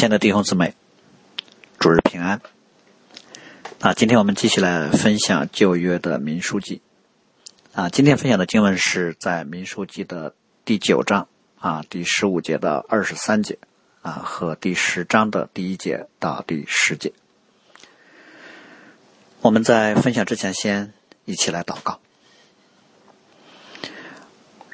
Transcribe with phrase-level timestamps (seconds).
[0.00, 0.74] 亲爱的弟兄姊妹，
[1.78, 2.40] 主日平安。
[3.80, 6.80] 啊，今天我们继续来分享旧约的民书记。
[7.74, 10.34] 啊，今天分享的经文是在民书记的
[10.64, 11.28] 第九章
[11.58, 13.58] 啊第十五节到二十三节
[14.00, 17.12] 啊和第十章的第一节到第十节。
[19.42, 20.94] 我们在分享之前，先
[21.26, 22.00] 一起来祷告。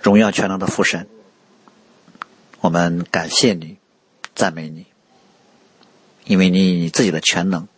[0.00, 1.08] 荣耀全能的父神，
[2.60, 3.78] 我们感谢你，
[4.36, 4.86] 赞美你，
[6.26, 7.68] 因为你以你自己的全能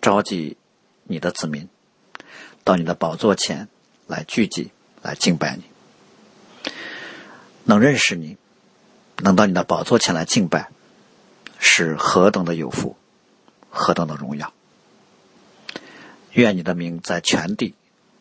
[0.00, 0.56] 召集
[1.04, 1.68] 你的子民
[2.64, 3.68] 到你的宝座前
[4.06, 4.70] 来聚集，
[5.02, 5.64] 来敬拜你。
[7.64, 8.38] 能认识你，
[9.18, 10.70] 能到你的宝座前来敬拜，
[11.58, 12.96] 是何等的有福，
[13.68, 14.52] 何等的荣耀！
[16.32, 17.74] 愿你的名在全地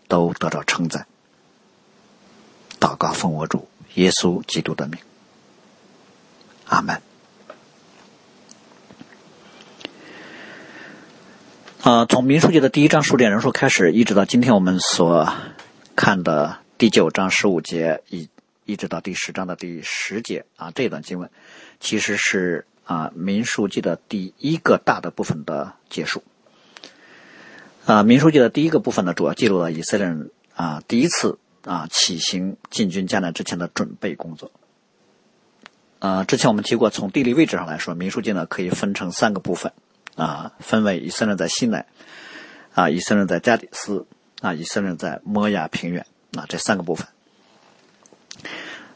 [0.10, 1.08] 都得到称赞。
[2.82, 5.00] 祷告奉我主耶稣基督的名，
[6.66, 7.02] 阿门。
[11.82, 15.32] 啊，从民数记的第一章数点人数开始，一直到今天我们所
[15.96, 18.28] 看的第九章十五节，一
[18.66, 21.30] 一直到第十章的第十节啊，这段经文
[21.80, 26.22] 其实是啊民数记的第一个大的部分的结束。
[27.86, 31.38] 啊，民数记的第一个部分呢，主要记录了以色列人啊第一次。
[31.66, 34.50] 啊，起行进军迦南之前的准备工作。
[36.00, 39.74] 啊，之前我们提过，从地理位置上来说，民数记呢可以分成三个部分，
[40.20, 41.88] 啊，分为以色列在西奈，
[42.74, 44.06] 啊，以色列在加底斯，
[44.42, 46.06] 啊，以色列在摩亚平原，
[46.38, 47.08] 啊，这三个部分。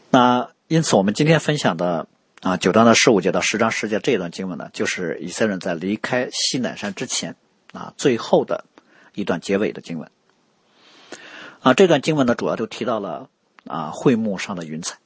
[0.10, 2.08] 那因此，我们今天分享的
[2.42, 7.38] 啊九章的十五节到十章十节这一段经文呢，就是以色列在离开西乃山之前
[7.72, 8.66] 啊最后的
[9.14, 10.12] 一段结尾的经文。
[11.62, 13.30] 啊，这段经文呢，主要就提到了
[13.66, 14.98] 啊，会幕上的云彩，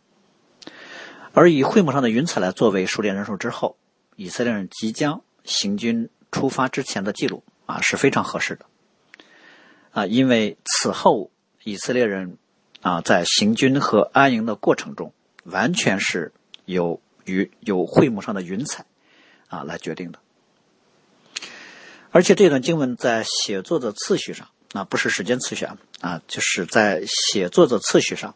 [1.33, 3.77] 而以会幕上的云彩来作为数列人数之后，
[4.15, 8.65] 以色列人即将行军出发之前的记录啊，是非常合适的
[9.89, 11.31] 啊，因为此后
[11.63, 12.37] 以色列人
[12.81, 15.11] 啊，在行军和安营的过程中，
[15.45, 16.31] 完全是
[16.65, 18.85] 由于有会幕上的云彩
[19.47, 20.19] 啊来决定的，
[22.11, 24.47] 而且这段经文在写作的次序上。
[24.73, 28.35] 啊，不是时间次序啊，啊，就是在写作的次序上，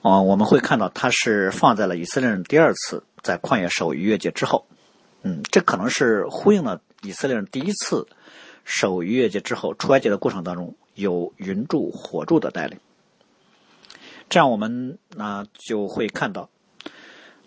[0.00, 4.68] 啊，我们会看到它是放在了以色列人第二次在旷野守逾越节之后，
[5.22, 8.06] 嗯，这可能是呼应了以色列人第一次
[8.64, 12.78] 守逾越节之后出埃及的过程当中有云柱火柱的带领，
[14.28, 16.50] 这样我们啊就会看到，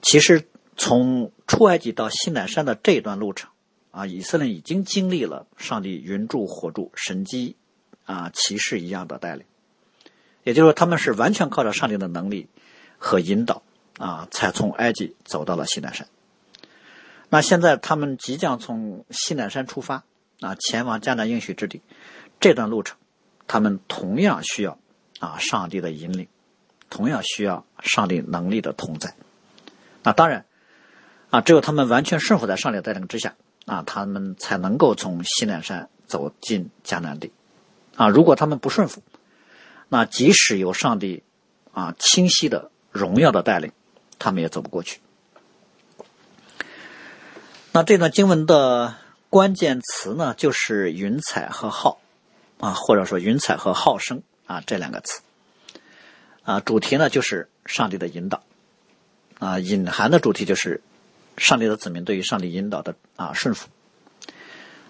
[0.02, 3.50] 其实从出埃及到西乃山的这一段路程
[3.92, 7.56] 啊，以色列已经经历了上帝云柱火柱神机。
[8.08, 9.46] 啊，骑士一样的带领，
[10.44, 12.48] 也就是说，他们是完全靠着上帝的能力
[13.00, 13.64] 和引导
[13.98, 16.08] 啊，才从埃及走到了西南山。
[17.36, 20.06] 那现在他们即将从西南山出发
[20.40, 21.82] 啊，前往迦南应许之地，
[22.40, 22.96] 这段路程，
[23.46, 24.80] 他们同样需要
[25.20, 26.30] 啊上帝的引领，
[26.90, 29.16] 同样需要上帝能力的同在。
[30.02, 30.46] 那当然
[31.30, 33.36] 啊，只有他们完全顺服在上帝带领之下
[33.66, 37.34] 啊，他们才能够从西南山走进迦南地。
[37.98, 39.04] 啊，如果他们不顺服，
[39.90, 41.22] 那即使有上帝
[41.74, 43.74] 啊清晰的荣耀的带领，
[44.20, 45.02] 他们也走不过去。
[47.76, 48.96] 那这段经文的
[49.30, 52.00] 关键词呢，就是云彩和号
[52.58, 55.20] 啊，或者说云彩和号声啊这两个词
[56.46, 58.44] 啊，主题呢就是上帝的引导
[59.40, 60.82] 啊，隐含的主题就是
[61.36, 63.68] 上帝的子民对于上帝引导的啊顺服。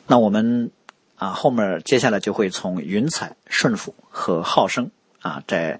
[0.05, 0.71] 那我们。
[1.17, 4.91] 啊，后面接下来就会从云彩、顺服和号声
[5.21, 5.79] 啊这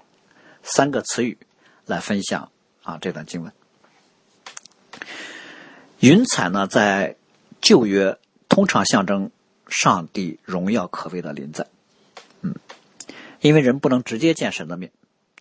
[0.62, 1.36] 三个词语
[1.84, 2.50] 来分享
[2.82, 3.52] 啊这段经文。
[6.06, 7.16] 云彩呢，在
[7.60, 8.16] 旧约
[8.48, 9.32] 通常象征
[9.66, 11.66] 上帝荣耀可畏的临在，
[12.42, 12.54] 嗯，
[13.40, 14.92] 因为人不能直接见神的面，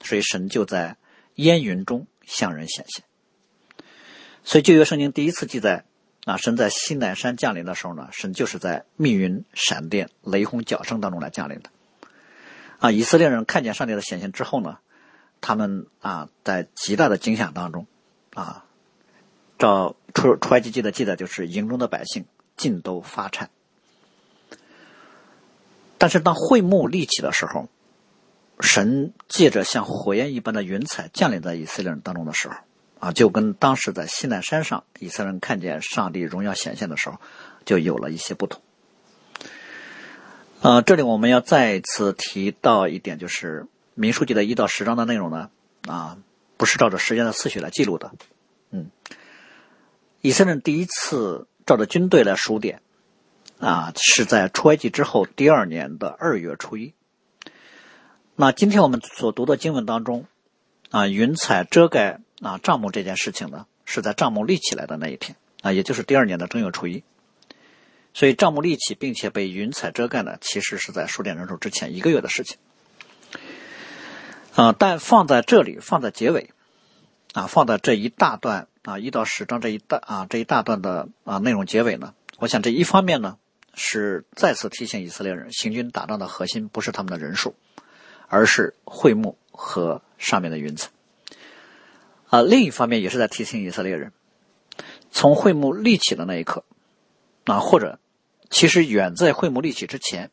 [0.01, 0.97] 所以神就在
[1.35, 3.05] 烟云中向人显现。
[4.43, 5.85] 所以旧约圣经第一次记载。
[6.25, 11.69] 啊，神在西南山降临的时候呢，神就是在密云、闪电、雷轰、角声当中来降临的。
[12.79, 14.79] 啊，以色列人看见上帝的显现之后呢，
[15.40, 17.85] 他们啊，在极大的惊吓当中，
[18.34, 18.65] 啊，
[19.57, 22.25] 照出出埃及记的记载，就是营中的百姓
[22.57, 23.49] 尽都发颤。
[25.97, 27.69] 但是当会幕立起的时候，
[28.59, 32.55] 神借着像火焰一般的云彩降临在以色列人当中的时候。
[32.97, 37.19] 啊，就跟当时在西奈山上以色列人看见上帝荣耀显现的时候，
[37.66, 38.61] 就有了一些不同。
[40.61, 43.63] 呃，这里我们要再次提到一点，就是
[43.93, 45.49] 《民书记》的一到十章的内容呢，
[45.87, 46.17] 啊，
[46.57, 48.13] 不是照着时间的次序来记录的。
[48.72, 48.90] 嗯，
[50.25, 52.81] 以色列人第一次照着军队来数点，
[53.59, 56.95] 啊，是在出埃及之后第二年的二月初一。
[58.35, 60.25] 那今天我们所读的经文当中，
[60.89, 67.03] 啊，云彩遮盖啊帐幕这件事情呢，是在帐幕立起来的那一天，啊，也就是第二年的正月初一。
[68.16, 72.57] 所以帐幕立起并且被云彩遮盖呢，其实是在数点人数之前一个月的事情。
[74.55, 76.49] 啊，但放在这里，放在结尾，
[77.33, 83.37] 啊，放在这一大段啊一到十章这一大啊这一大段的啊内容结尾呢，我想这一方面呢
[83.73, 87.53] 是再次提醒以色列人，行军打仗的核心不是他们的人数。
[88.28, 90.90] 而是会幕和上面的云彩，
[92.28, 94.14] 啊，另一方面也是在提醒以色列人，
[95.11, 96.66] 从会幕立起的那一刻，
[97.46, 97.99] 啊，或者
[98.49, 100.31] 其实远在会幕立起之前，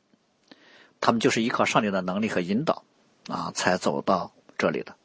[1.03, 2.83] 他们就是依靠上帝的能力和引导，
[3.29, 4.97] 啊，才走到这里的。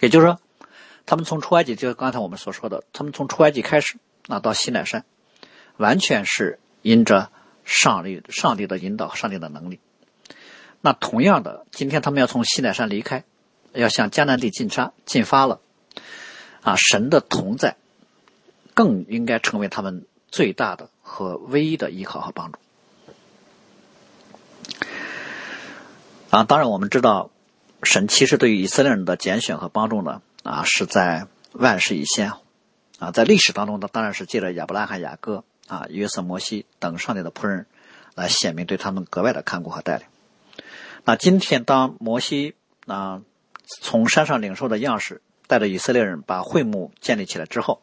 [0.00, 0.40] 也就是说，
[1.06, 5.04] 他们从出埃及，就刚才我们所说的，他们从出埃及开始，啊，到西奈山，
[5.76, 7.30] 完全是因着
[7.64, 9.78] 上帝、上帝的引导和上帝的能力。
[10.80, 13.24] 那同样的，今天他们要从西奈山离开，
[13.72, 15.60] 要向迦南地进发进发了，
[16.62, 17.76] 啊，神的同在
[18.74, 22.58] 更应该成为他们最大的和唯一的依靠和帮助。
[26.30, 27.30] 啊，当然我们知道，
[27.82, 32.30] 神其实对于以色列人的拣选和帮助呢，啊，是在万事以先，
[33.00, 37.66] 啊，在历史当中呢，当然是借着亚伯拉罕、雅各、啊约瑟、摩西等上帝的仆人
[38.14, 40.06] 来显明对他们格外的看顾和带领。
[41.04, 42.54] 那今天，当摩西
[42.86, 43.22] 啊
[43.80, 47.82] 从山上领受的样式，带着以色列人把会幕建立起来之后，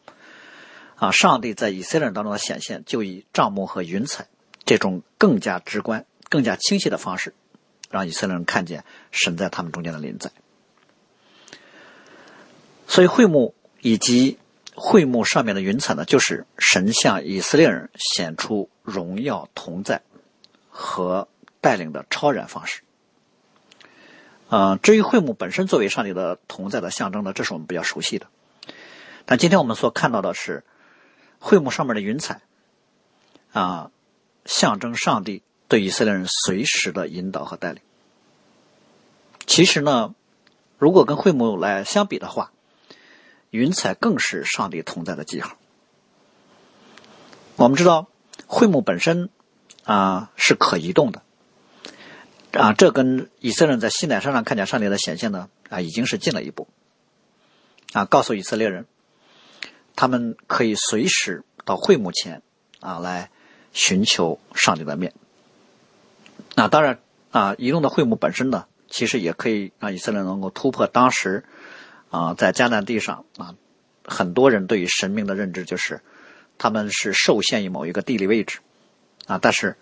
[0.95, 4.27] 啊，上帝在以色列人当中的显现，就以帐幕和云彩
[4.63, 7.33] 这种更加直观、更加清晰的方式，
[7.89, 10.31] 让以色列人看见神在他们中间的临在。
[12.87, 14.37] 所以，会幕以及
[14.75, 20.01] 会幕上面的云彩呢，就是神向以色列人显出荣耀同在
[20.69, 21.27] 和
[21.61, 22.81] 带领的超然方式。
[24.49, 28.27] 啊，至于会幕本身作为上帝的同在的象征呢，这是我们比较熟悉的。
[29.25, 30.63] 但今天我们所看到的是，
[31.39, 32.41] 会幕上面的云彩，
[33.51, 33.89] 啊，
[34.45, 37.81] 象征上帝对以色列人随时的引导和带领。
[39.47, 40.13] 其实呢，
[40.77, 42.51] 如果跟会幕来相比的话，
[43.53, 45.57] 云彩更是上帝同在的记号。
[47.55, 48.07] 我们知道，
[48.47, 49.29] 会幕本身
[49.83, 51.21] 啊是可移动的。
[52.51, 56.67] 啊，这跟以色列人在西奈山上看见上帝的显现呢，啊，已经是进了一步。
[57.93, 58.87] 啊，告诉以色列人，
[59.95, 62.41] 他们可以随时到会幕前，
[62.79, 63.29] 啊，来
[63.71, 65.13] 寻求上帝的面。
[66.55, 71.45] 那当然，啊，移动的会幕本身呢，其实也可以让以色列能够突破当时，
[72.13, 73.55] 啊，在迦南地上啊，
[74.05, 76.01] 很多人对于神明的认知就是，
[76.57, 78.59] 他们是受限于某一个地理位置，
[79.25, 79.75] 啊，但是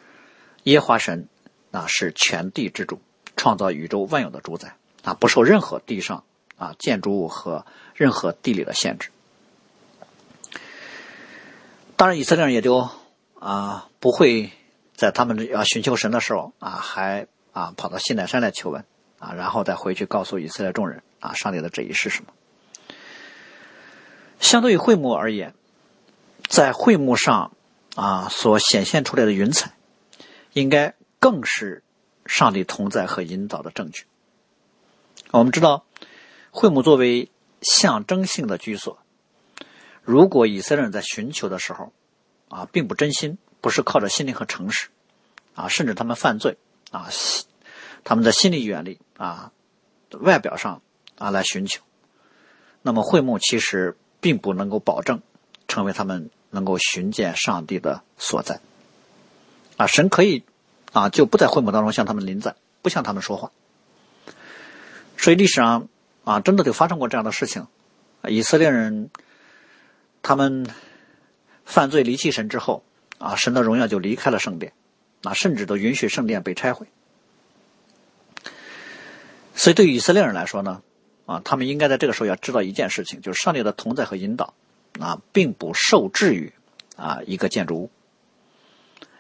[0.64, 1.28] 耶华神。
[1.74, 3.00] 啊是全地之主，
[3.38, 4.76] 创造宇宙万有的主宰
[5.06, 6.26] 啊，不受任何地上
[6.58, 9.10] 啊建筑物和任何地理的限制。
[11.96, 12.90] 当然，以色列人也就
[13.40, 14.52] 啊不会
[14.98, 18.84] 在他们要寻求神的时候啊，还啊跑到西奈山来求问
[19.20, 22.34] 啊，然后再回去告诉以色列众人啊，上帝的旨意是什么。
[24.42, 25.56] 相对于会幕而言，
[26.50, 27.54] 在会幕上
[27.96, 29.72] 啊所显现出来的云彩，
[30.52, 30.94] 应该。
[31.24, 31.84] 更是
[32.26, 34.06] 上帝同在和引导的证据。
[35.30, 35.86] 我们知道，
[36.50, 37.30] 会幕作为
[37.62, 38.98] 象征性的居所，
[40.02, 41.94] 如果以色列人在寻求的时候，
[42.50, 44.88] 啊，并不真心，不是靠着心灵和诚实，
[45.54, 46.58] 啊，甚至他们犯罪，
[46.90, 47.08] 啊，
[48.04, 49.52] 他们在心理远离，啊，
[50.22, 50.82] 外表上
[51.22, 51.82] 啊来寻求，
[52.82, 55.22] 那么会幕其实并不能够保证
[55.68, 58.60] 成为他们能够寻见上帝的所在。
[59.78, 60.44] 啊，神可以。
[60.94, 63.50] 啊，就不在会幕当中向他们临在，不向他们说话。
[65.16, 65.88] 所以历史上
[66.26, 67.66] 啊，真的就发生过这样的事情。
[68.28, 69.10] 以色列人
[70.22, 70.68] 他们
[71.64, 72.84] 犯罪离弃神之后，
[73.20, 74.74] 啊，神的荣耀就离开了圣殿，
[75.24, 76.88] 啊，甚至都允许圣殿被拆毁。
[79.56, 80.82] 所以对于以色列人来说呢，
[81.26, 84.54] 啊，他们应该在这个时候要知道一件事情，就是上帝的同在和引导，
[85.00, 86.54] 啊，并不受制于
[86.96, 87.90] 啊一个建筑物，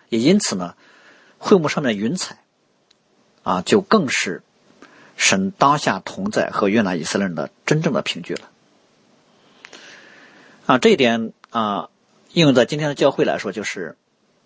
[0.09, 0.75] 也因此呢。
[1.43, 2.37] 会幕上面的云彩，
[3.41, 4.43] 啊，就更是
[5.17, 8.51] 神当下同在和悦纳以色列人的真正的凭据了。
[10.67, 11.89] 啊，这一点啊，
[12.33, 13.97] 应用在今天的教会来说，就是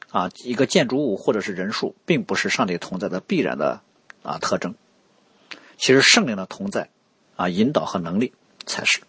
[0.10, 3.82] 啊，一个建筑物或者是人数，并不是上帝同在的必然的
[4.24, 4.74] 啊特征。
[5.76, 6.88] 其实圣灵的同在
[7.36, 8.34] 啊，引导和能力
[8.66, 9.02] 才是。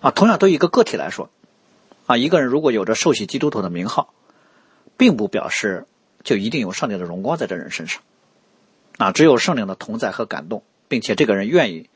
[0.00, 1.30] 啊，同样对于一个个体来说，
[2.06, 4.12] 啊，一个人如果有着受洗基督徒的名号，
[4.96, 5.86] 并不表示
[6.24, 8.02] 就一定有上帝的荣光在这人身上。
[8.98, 11.88] 啊，只有圣灵的同在和感动，并且这个人愿意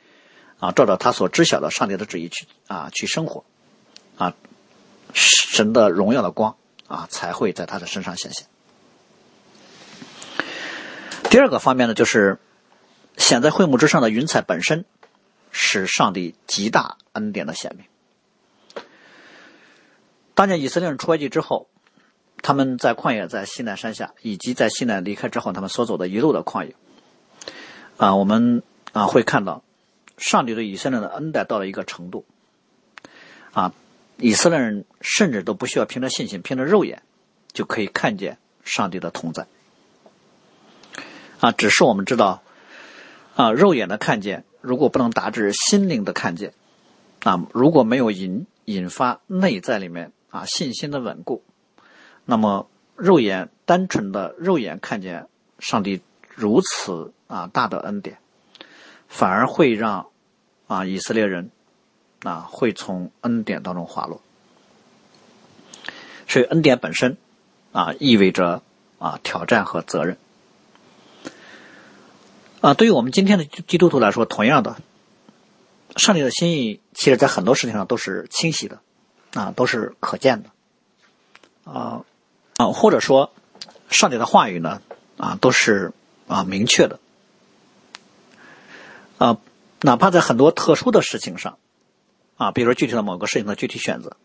[0.59, 3.45] 啊，照着他所知晓的上帝的旨意去啊去生活，
[4.17, 4.35] 啊，
[5.13, 6.57] 神的荣耀的光
[6.89, 8.47] 啊才会在他的身上显现。
[11.29, 12.39] 第二个方面呢，就是
[13.27, 14.85] 显在会幕之上的云彩本身
[15.51, 18.85] 是上帝极大恩典的显明。
[20.37, 21.67] 当年以色列人出埃及之后，
[22.41, 26.77] 他们在旷野，在西奈山下，以及在西奈离开之后，他们所走的一路的旷野，
[27.97, 29.65] 啊，我们啊会看到
[30.17, 32.25] 上帝对以色列人的恩待到了一个程度，
[33.53, 33.73] 啊，
[34.19, 37.03] 以色列人甚至都不需要凭着信心，凭着肉眼
[37.53, 39.49] 就可以看见上帝的同在。
[41.41, 42.45] 啊，只是我们知道，
[43.37, 46.55] 啊，肉眼的看见，如果不能达至心灵的看见，
[47.23, 51.45] 啊，如果没有引引发内在里面啊信心的稳固，
[52.25, 52.67] 那么
[52.97, 55.29] 肉眼单纯的肉眼看见
[55.59, 56.01] 上帝
[56.35, 58.17] 如此啊大的恩典，
[59.07, 60.07] 反而会让
[60.67, 61.51] 啊以色列人
[62.23, 64.23] 啊会从恩典当中滑落。
[66.27, 67.19] 所以恩典本身
[67.73, 68.63] 啊意味着
[68.99, 70.17] 啊挑战和责任。
[72.67, 74.75] 啊，对于我们今天的基督徒来说，同样的，
[75.95, 78.81] 上帝的心意，其实在很多事情上都是清晰的，
[79.35, 80.51] 啊，都是可见的，
[81.63, 82.05] 啊，
[82.57, 83.33] 啊，或者说，
[83.89, 84.83] 上帝的话语呢，
[85.17, 85.93] 啊，都是
[86.27, 86.99] 啊明确的，
[89.19, 89.39] 啊，
[89.83, 91.59] 哪怕在很多特殊的事情上，
[92.37, 94.17] 啊，比如说具体的某个事情的具体选择，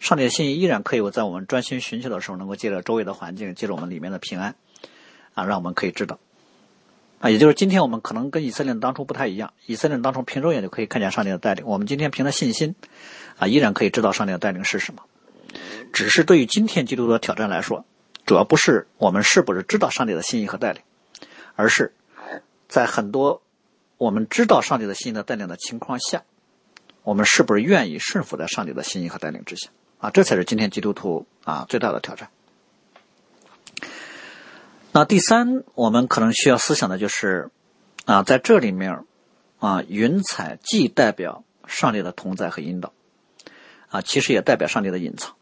[0.00, 4.54] 上帝的心意依然可以在我们专心寻求的时候，能够借着周围的环境，借着我们里面的平安，
[5.32, 6.18] 啊，让我们可以知道。
[7.20, 12.74] 啊，也就是今天我们可能跟以色列当初不太一样，以色列当初凭肉眼就可以看见上帝的带领，我们今天凭着信心，
[13.38, 15.02] 啊，依然可以知道上帝的带领是什么。
[15.92, 17.84] 只是对于今天基督徒的挑战来说，
[18.24, 20.80] 主要不是我们是不是知道上帝的心意和带领，
[21.56, 21.92] 而是
[22.68, 23.42] 在很多
[23.98, 26.22] 我们知道上帝的心意的带领的情况下，
[27.02, 29.68] 我们是不是愿意顺服在上帝的心意和带领之下？
[29.98, 32.30] 啊，这才是今天基督徒啊最大的挑战。
[34.92, 37.50] 那第三，我们可能需要思想的就是，
[38.06, 39.04] 啊，在这里面，
[39.60, 42.92] 啊，云彩既代表上帝的同在和引导，
[43.88, 45.36] 啊，其实也代表上帝的隐藏，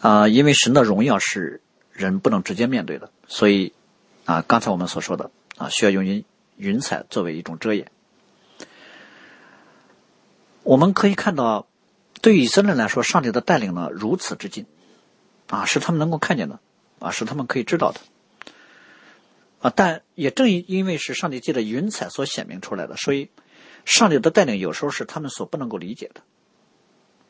[0.00, 3.72] 啊，因为神的荣耀是人不能直接面对的，所以，
[4.26, 6.22] 啊，刚才我们所说的，啊，需要用云
[6.58, 7.90] 云彩作为一种遮掩。
[10.64, 11.66] 我们可以看到，
[12.20, 14.66] 对于以色列来说，上帝的带领呢如此之近，
[15.48, 16.60] 啊，是他们能够看见的。
[17.02, 18.00] 啊，是他们可以知道的，
[19.60, 23.28] 啊，但也正因为是上帝借着云彩所显明出来的，所以
[23.84, 26.20] 上帝的带领有时候是他们所不能够理解的。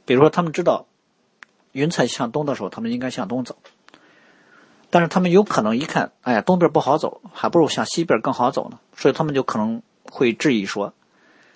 [0.04, 0.86] 比如说，他们知道
[1.72, 3.56] 云彩向东的时候，他们应该向东走，
[4.90, 10.92] 但是他们有可能一看，哎呀，东边不好走，还不如向西边更好走呢，所以他们就可能会质疑说，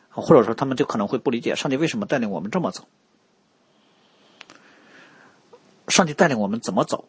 [0.08, 2.88] 或者说他们就可能会不理解上帝为什么带领我们这么走，
[5.88, 7.08] 上帝带领我们怎么走？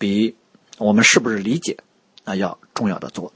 [0.00, 0.34] 比
[0.78, 1.76] 我们是不是理解
[2.24, 3.34] 啊要重要的多，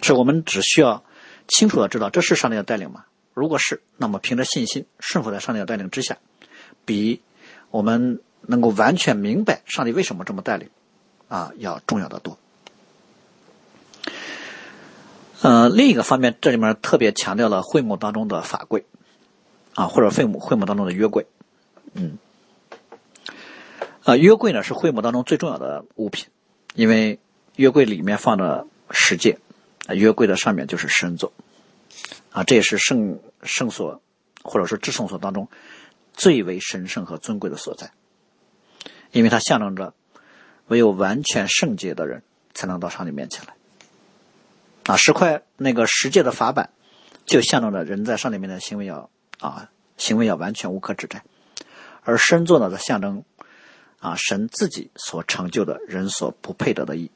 [0.00, 1.04] 是我们只需要
[1.46, 3.04] 清楚的知道这是上帝的带领吗？
[3.34, 6.16] 如果是，那么凭着信心顺服在上帝的带领之下，
[6.86, 7.20] 比
[7.70, 10.70] 我们能够完全明白上帝为什么这么带领
[11.28, 12.38] 啊要重要的多。
[15.42, 18.86] 呃，另一个方面，这里面特别强调了会幕当中的法柜
[19.74, 21.26] 啊，或者会幕会幕当中的约柜，
[21.92, 22.16] 嗯。
[24.08, 26.28] 啊，约柜呢是会幕当中最重要的物品，
[26.74, 27.18] 因为
[27.56, 29.38] 约柜里面放着十诫，
[29.86, 31.30] 啊，约柜的上面就是神座，
[32.30, 34.00] 啊，这也是圣圣所
[34.42, 35.46] 或者说至圣所当中
[36.14, 37.90] 最为神圣和尊贵的所在，
[39.12, 39.92] 因为它象征着
[40.68, 42.22] 唯有完全圣洁的人
[42.54, 43.54] 才能到上帝面前来，
[44.84, 46.70] 啊，十块那个十诫的法版
[47.26, 51.22] 就象征着人在上帝面前行为要啊行为要完全无可指摘，
[52.04, 53.22] 而神座呢则象征。
[54.00, 57.10] 啊，神自己所成就的人所不配得的义，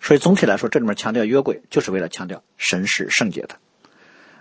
[0.00, 3.58] 所以总体来说，这里面强调约柜，就是为了强调神是圣洁的，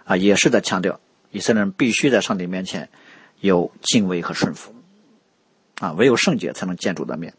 [0.06, 2.88] 啊，也是在强调以色列人必须在上帝面前
[3.42, 4.74] 有敬畏和顺服，
[5.82, 7.34] 啊，唯有圣洁才能见主的面，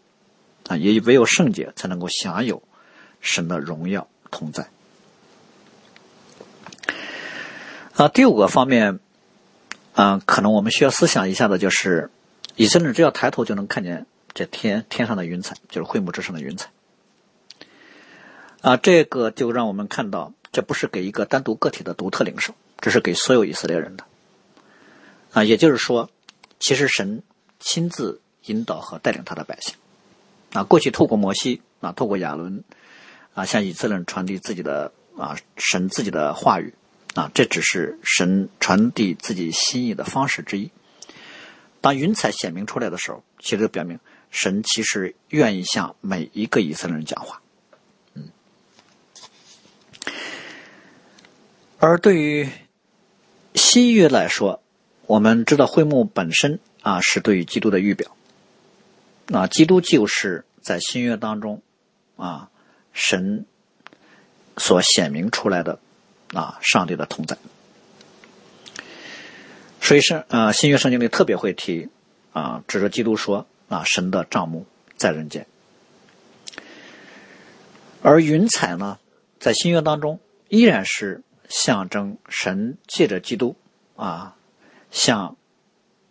[0.68, 2.62] 啊，也唯有圣洁才能够享有
[3.22, 4.68] 神的荣耀同在。
[7.94, 9.00] 啊，第五个方面，
[9.94, 12.10] 啊，可能我们需要思想一下的就是。
[12.56, 16.70] 以色列只要抬头就能看见这天天上的云彩，就是会幕之上的云彩。
[18.60, 24.04] 啊，这个就让我们看到，这不是给一个单独个体的独特领受，这是给所有以色列人的。
[25.32, 26.10] 啊，也就是说，
[26.58, 27.22] 其实神
[27.58, 29.74] 亲自引导和带领他的百姓。
[30.52, 32.62] 啊，过去透过摩西啊，透过亚伦
[33.34, 36.72] 啊，向以色列人传递自己的啊神自己的话语
[37.14, 40.70] 啊，这只是神传递自己心意的方式之一。
[41.84, 44.00] 当云彩显明出来的时候，其实就表明
[44.30, 47.42] 神其实愿意向每一个以色列人讲话。
[48.14, 48.30] 嗯，
[51.78, 52.48] 而对于
[53.54, 54.62] 新约来说，
[55.04, 58.16] 我们知道会幕本身啊是对于基督的预表。
[59.26, 61.60] 那基督就是在新约当中
[62.16, 62.48] 啊
[62.94, 63.44] 神
[64.56, 65.78] 所显明出来的
[66.32, 67.36] 啊上帝的同在。
[69.84, 71.90] 所以是啊，新约圣经里特别会提
[72.32, 74.64] 啊，指着基督说啊，神的帐幕
[74.96, 75.46] 在人间。
[78.00, 78.98] 而云彩呢，
[79.38, 83.56] 在新约当中依然是象征神借着基督
[83.94, 84.36] 啊，
[84.90, 85.36] 向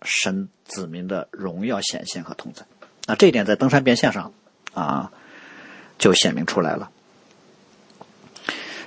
[0.03, 2.67] 神子民的荣耀显现和同在。
[3.07, 4.33] 那这一点在登山变相上
[4.75, 5.11] 啊，
[5.97, 6.91] 就显明出来了。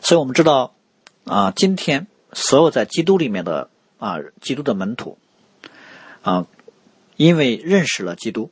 [0.00, 0.76] 所以我们知道
[1.24, 3.68] 啊，今天所有在基督里面的。
[3.98, 5.18] 啊，基督的门徒
[6.22, 6.46] 啊，
[7.16, 8.50] 因为认识了基督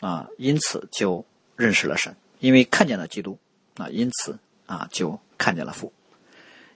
[0.00, 3.38] 啊，因此就认识了神；因为看见了基督
[3.76, 5.92] 啊，因此啊就看见了父。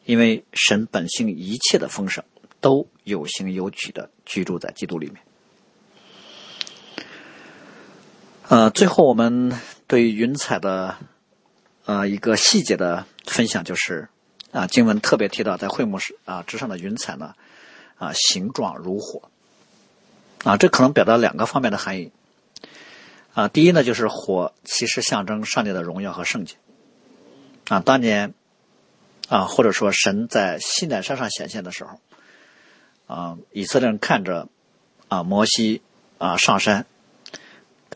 [0.04, 2.22] 因为神本性一切的丰盛
[2.60, 5.22] 都有形有体的居住在基督里面。
[8.48, 10.98] 呃，最后我们对云彩的
[11.86, 14.10] 呃一个细节的分享就是
[14.52, 17.34] 啊，经文特别提到在会幕时啊之上的云彩呢。
[17.96, 19.30] 啊，形状如火，
[20.44, 22.12] 啊，这可能表达两个方面的含义。
[23.34, 26.56] 啊，第一呢，就是火其实象征上帝的荣耀和圣洁。
[27.68, 28.34] 啊，当年
[29.28, 31.98] 啊，或者说神在西奈山上显现的时候，
[33.06, 34.48] 啊，以色列人看着
[35.08, 35.82] 啊摩西
[36.18, 36.86] 啊上山，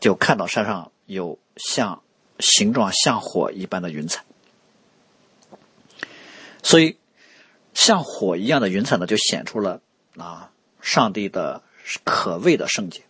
[0.01, 2.01] 就看到山上有像
[2.39, 4.23] 形状像火一般的云彩，
[6.63, 6.97] 所以
[7.73, 9.81] 像火一样的云彩呢，就显出了。
[10.19, 10.51] 啊，
[10.81, 11.63] 上帝的
[12.03, 13.01] 可畏的圣洁，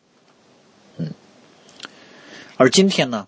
[0.97, 1.11] 嗯，
[2.55, 3.27] 而今天呢，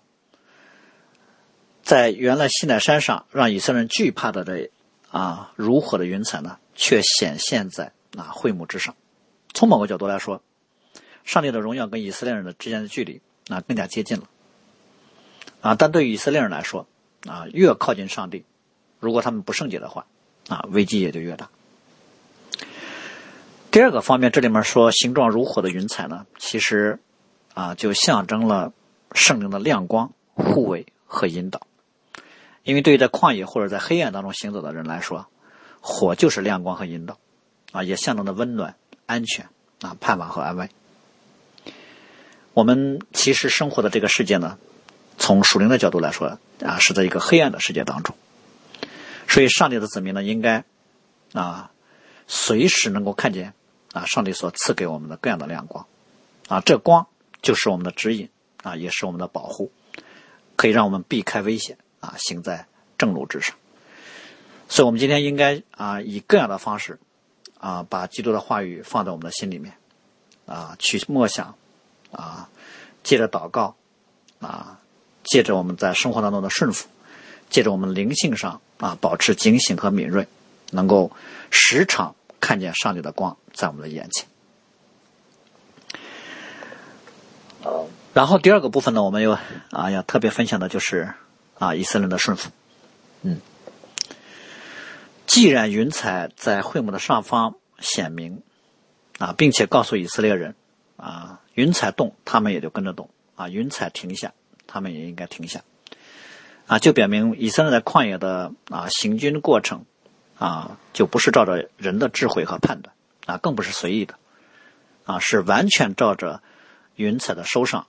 [1.84, 4.72] 在原来西奈山上让以色列人惧怕的这
[5.10, 8.96] 啊如火的云彩呢，却显现在啊会幕之上。
[9.54, 10.41] 从某个角度来说，
[11.26, 14.30] 上帝的荣耀跟以色列人的之间的距离啊更加接近了。
[15.62, 16.88] 啊，但对于以色列人来说，
[17.28, 18.46] 啊越靠近上帝，
[19.00, 20.08] 如果他们不圣洁的话，
[20.48, 21.50] 啊危机也就越大。
[23.72, 27.00] 第二个方面，这里面说形状如火的云彩呢，其实
[27.54, 28.74] 啊就象征了
[29.14, 31.62] 圣灵的亮光、护卫和引导。
[32.64, 35.26] 因为对于在旷野或者在黑暗当中行走的人来说，
[35.80, 37.18] 火就是亮光和引导，
[37.72, 39.48] 啊也象征着温暖、安全
[39.80, 40.70] 啊盼望和安慰。
[42.54, 44.58] 我们其实生活的这个世界呢，
[45.18, 48.18] 从属灵的角度来说啊，是在一个黑暗的世界当中，
[49.30, 50.66] 所以上帝的子民呢，应该
[51.32, 51.72] 啊
[52.28, 53.54] 随时能够看见。
[53.94, 55.86] 啊，上帝所赐给我们的各样的亮光，
[56.48, 57.08] 啊，这光
[57.42, 58.30] 就是我们的指引，
[58.64, 59.72] 啊，也是我们的保护，
[60.56, 62.66] 可以让我们避开危险，啊，行在
[62.98, 63.56] 正路之上。
[64.70, 67.00] 所以，我们今天应该啊，以各样的方式，
[67.60, 69.74] 啊，把基督的话语放在我们的心里面，
[70.46, 71.56] 啊，去默想，
[72.12, 72.50] 啊，
[73.04, 73.76] 借着祷告，
[74.40, 74.80] 啊，
[75.24, 76.88] 借着我们在生活当中的顺服，
[77.50, 80.26] 借着我们灵性上啊，保持警醒和敏锐，
[80.72, 81.12] 能够
[81.50, 82.16] 时常。
[82.42, 84.28] 看见上帝的光在我们的眼前。
[88.14, 89.38] 然后第二个部分呢，我们又
[89.70, 91.14] 啊要特别分享的就是
[91.58, 92.50] 啊以色列的顺服。
[93.22, 93.40] 嗯，
[95.26, 98.42] 既然云彩在会幕的上方显明
[99.18, 100.56] 啊，并且告诉以色列人
[100.98, 104.34] 啊，云彩动，他们也就跟着动啊；云彩停下，
[104.68, 105.62] 他们也应该停下
[106.68, 109.86] 啊，就表明以色列在旷野的啊行军过程。
[110.42, 112.96] 啊，就不是照着人的智慧和判断，
[113.28, 114.16] 啊，更不是随意的，
[115.06, 116.42] 啊，是完全照着
[116.96, 117.86] 云彩的收上，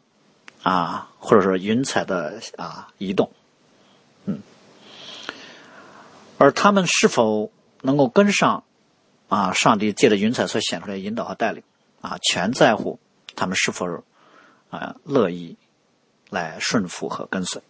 [0.62, 3.32] 啊，或者说云彩的啊移动，
[4.26, 4.42] 嗯，
[6.36, 8.64] 而他们是否能够跟上
[9.30, 11.62] 啊，上帝借着云彩所显出来引导和带领，
[12.02, 13.00] 啊，全在乎
[13.34, 14.04] 他们是否
[14.68, 15.56] 啊乐意
[16.28, 17.62] 来顺服和跟随。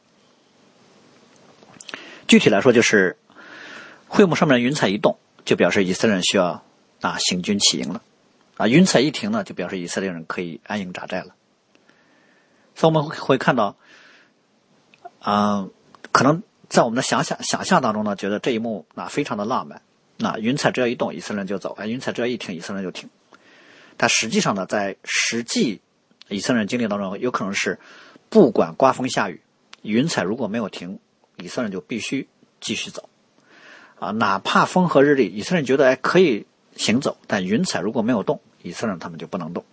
[2.26, 3.16] 具体来说，就是。
[4.12, 6.62] 会幕上面的云彩一动，就表示以色列人需要
[7.00, 8.02] 啊行军起营了，
[8.58, 11.34] 啊云彩一停呢，就表示以色列人可以安营扎寨了。
[12.74, 13.74] 所以我们会看到，
[15.18, 15.66] 啊，
[16.12, 19.80] 可能在我们的想象想象当中呢，觉得这一幕啊非常的浪漫。
[20.18, 23.08] 那云彩只要一动，以色列人就走；哎，云彩只要一停，以色列人就停。
[23.96, 25.80] 但实际上呢，在实际
[26.28, 27.80] 以色列人经历当中，有可能是
[28.28, 29.40] 不管刮风下雨，
[29.80, 31.00] 云彩如果没有停，
[31.38, 32.28] 以色列人就必须
[32.60, 33.08] 继续走。
[34.02, 39.64] 啊，哪怕风和日丽，以色列人觉得哎可以行走，但云彩如果没有动，以色列人他们就不能动。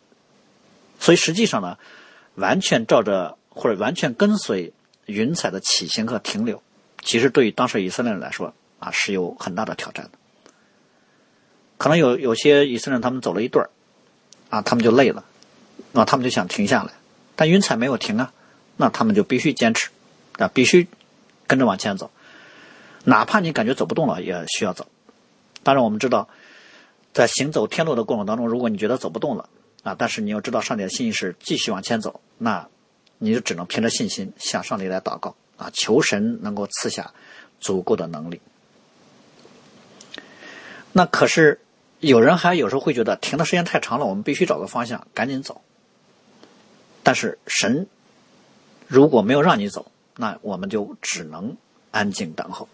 [1.00, 1.80] 所以实际上呢，
[2.36, 4.72] 完全照着或者完全跟随
[5.08, 6.62] 云彩的起行和停留，
[7.02, 10.12] 其实对于当时以色列人来说啊是有很大的挑战的。
[11.80, 13.68] 可能有有些以色列人他们走了一段，
[14.52, 15.26] 啊，他们就累了，
[15.92, 16.94] 那他们就想停下来，
[17.36, 18.32] 但云彩没有停啊，
[18.78, 19.90] 那他们就必须坚持，
[20.38, 20.88] 啊，必须
[21.48, 22.12] 跟着往前走，
[23.04, 24.88] 哪怕你感觉走不动了，也需要走。
[25.64, 26.30] 当然，我们知道，
[27.14, 29.50] 在行走天路的过程当中，如果你觉得走不动了，
[29.84, 32.68] 啊，但是你要知道上帝的心意是继续往前走，那
[33.18, 37.14] 你就只能凭着信心向上帝来祷告啊，求神能够赐下
[37.60, 38.42] 足够的能力。
[40.92, 41.62] 那可是
[42.00, 45.62] 有人还有时候会觉得停的时间太长了，我们必须找个方向赶紧走。
[47.04, 47.88] 但是神
[48.88, 51.56] 如果没有让你走，那我们就只能
[51.92, 52.68] 安静等候。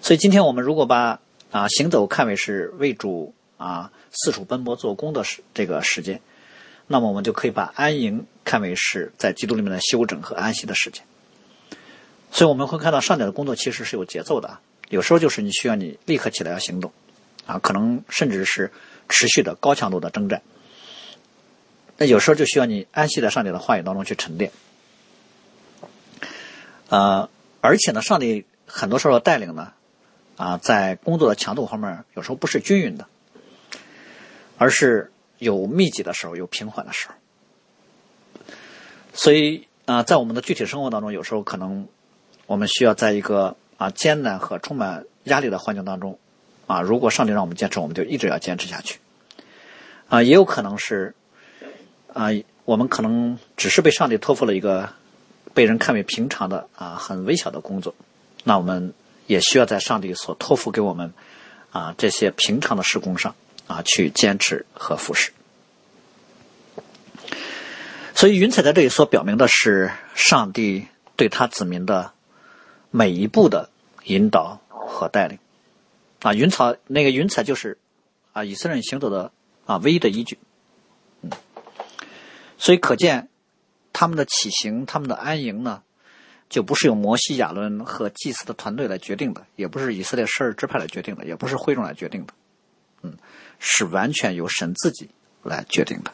[0.00, 3.34] 所以今天我们如果把啊行走看为是为主。
[3.60, 6.22] 啊，四处奔波做工的时这个时间，
[6.86, 11.04] 那么我们就可以把安营看为是在基督里面的休整和安息的时间。
[12.32, 16.90] 所以我们会看到上帝的工作其实是有节奏的，有时候就是你需要你立刻起来要行动，
[17.44, 18.72] 啊，可能甚至是
[19.10, 20.40] 持续的高强度的征战。
[21.98, 24.50] 那有时候就需要你安息在上帝的话语当中去沉淀。
[26.88, 27.28] 呃，
[27.60, 29.74] 而且呢，上帝很多时候带领呢，
[30.40, 33.06] 啊，在工作的强度方面有时候不是均匀的。
[34.62, 37.14] 而是有密集的时候，有平缓的时候，
[39.14, 41.88] 所以啊，在我们的具体生活当中，有时候可能
[42.46, 46.18] 我们需要在一个啊艰难和充满压力的环境当中
[46.66, 48.98] 啊，如果上帝让我们坚持，我们就一直要坚持下去
[50.10, 51.14] 啊，也有可能是
[52.12, 52.28] 啊，
[52.66, 54.90] 我们可能只是被上帝托付了一个
[55.54, 57.94] 被人看为平常的啊很微小的工作，
[58.44, 58.92] 那我们
[59.30, 61.14] 也需要在上帝所托付给我们
[61.70, 63.34] 啊这些平常的施工上。
[63.70, 65.30] 啊，去坚持和服侍。
[68.16, 72.12] 所以云彩在这里所表明的是上帝对他子民的
[72.90, 73.70] 每一步的
[74.02, 75.38] 引导和带领。
[76.18, 77.78] 啊，云彩那个云彩就是
[78.32, 79.30] 啊以色列人行走的
[79.66, 80.40] 啊唯一的依据。
[81.22, 81.30] 嗯，
[82.58, 83.28] 所以可见
[83.92, 85.84] 他们的起行、他们的安营呢，
[86.50, 92.34] 就不是由摩西、亚伦和祭司的团队来决定的，也不是以色列十二支派来决定的，也不是会众来决定的。
[93.00, 93.16] 嗯。
[93.62, 95.10] 是完全由神自己
[95.42, 96.10] 来决定的，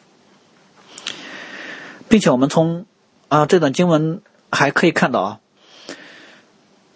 [2.09, 2.85] 并且我们从
[3.29, 4.21] 啊这段经文
[4.51, 5.39] 还可以看到啊，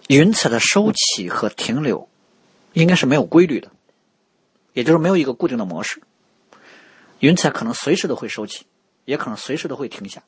[0.10, 2.10] 云彩的收起和停留
[2.74, 3.72] 应该是没有规律的，
[4.74, 6.02] 也就是没有一个固定的模式。
[7.20, 8.66] 云彩可能随时都会收起，
[9.06, 10.22] 也可能随时都会停下。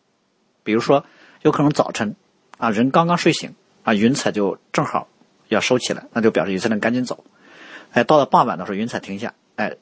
[0.63, 1.05] 比如说，
[1.41, 2.15] 有可能早晨
[2.63, 5.07] 啊人刚刚睡醒啊，云彩就正好
[5.49, 7.25] 要收起来，那就表示以色列赶紧走。
[7.91, 9.75] 哎，到了傍晚的时候，云彩停下，哎。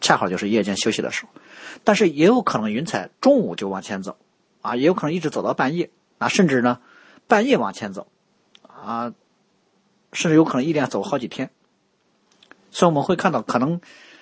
[0.00, 1.30] 恰好就是夜间休息的时候，
[1.82, 4.18] 但是也有可能云彩中午就往前走，
[4.60, 5.88] 啊，也有可能一直走到半夜，
[6.18, 6.80] 啊，甚至呢，
[7.26, 8.06] 半夜往前走，
[8.68, 9.14] 啊，
[10.12, 11.48] 甚至有可能一连走好几天。
[12.70, 13.80] 所以我们会看到，可能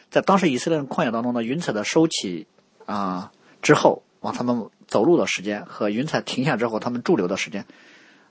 [0.09, 2.47] 在当时以色列人旷野当中呢，云彩的收起
[2.87, 7.65] 啊之后，往他们走路的时间和云彩停下之后他们驻留的时间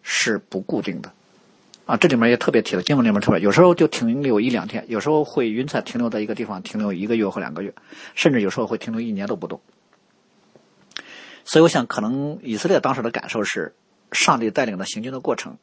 [0.03, 1.11] 是不固定的。
[1.87, 7.73] 啊，这里面也特别提了，经文里面特别，有时候就停留一两天，有时候会云彩停留在一个地方停留一个月或两个月，
[8.13, 9.59] 甚至有时候会停留一年都不动。
[11.43, 13.73] 所以我想，可能以色列当时的感受是，
[14.11, 15.57] 上帝带领的行军的过程，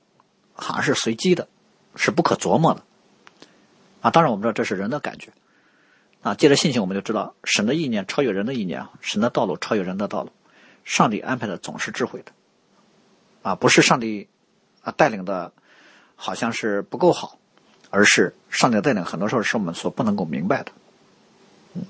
[0.52, 1.46] 好像是随机的，
[1.94, 2.82] 是不可琢磨的。
[4.00, 5.30] 啊，当然我们知道这是人的感觉。
[6.22, 10.32] 啊，借着信心，我们就知道神的意念超越人的意念，神的道路超越人的道路，
[10.88, 12.33] 上帝安排的总是智慧的。
[13.42, 14.27] 啊，不是上帝
[14.83, 15.53] 啊带领的。
[16.20, 17.38] 好像是不够好，
[17.90, 20.72] 而是上帝带领，很多时候是我们所不能够明白的。
[21.74, 21.83] 嗯，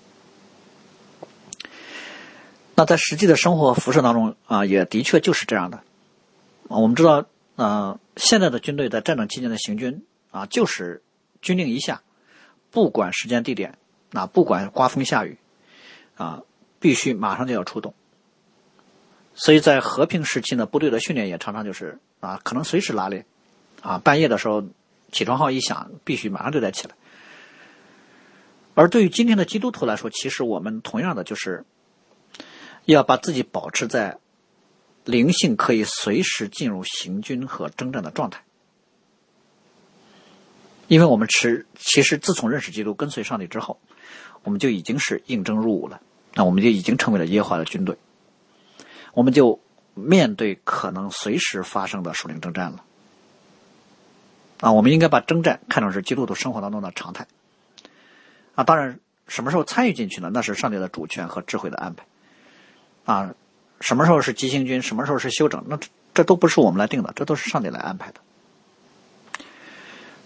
[2.75, 5.83] 那在实际的生活辐射当中啊，也的确就是这样的。
[6.65, 7.25] 我们知道，
[7.57, 11.03] 呃，现在的军队在战争期间的行军啊，就是
[11.41, 12.03] 军令一下，
[12.71, 13.79] 不管时间地点，
[14.13, 15.39] 啊，不管刮风下雨，
[16.19, 16.43] 啊，
[16.81, 17.95] 必须马上就要出动。
[19.41, 23.25] 所以在和平时期呢，部队的训练也常常就是啊，可能随时拉练。
[23.81, 24.65] 啊，半夜的时候，
[25.13, 26.97] 起床号一响，必须马上就得起来。
[28.75, 31.65] 而对于今天的基督徒来说，其实我们同样的就是
[32.85, 34.19] 要把自己保持在
[35.05, 38.43] 灵性可以随时进入行军和征战的状态，
[40.89, 43.79] 因为我们持其实自从认识基督、跟随上帝之后，
[44.43, 46.01] 我们就已经是应征入伍了。
[46.35, 47.97] 那我们就已经成为了耶和华的军队，
[49.19, 49.59] 我们就
[49.95, 52.85] 面对可能随时发生的属灵征战了。
[54.61, 57.27] 啊，我们应该把征战看成是基督徒生活当中的常态。
[58.55, 60.31] 啊，当然，什么时候参与进去呢？
[60.33, 62.05] 那是上帝的主权和智慧的安排。
[63.07, 63.35] 啊，
[63.81, 65.77] 什么时候是急行军，什么时候是休整，那
[66.15, 68.21] 这都不是我们来定的，这都是上帝来安排的。